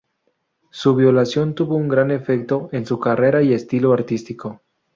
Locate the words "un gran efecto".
1.75-2.69